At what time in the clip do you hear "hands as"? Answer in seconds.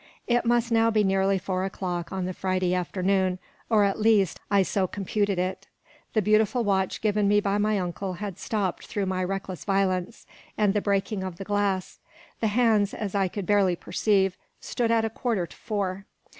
12.47-13.13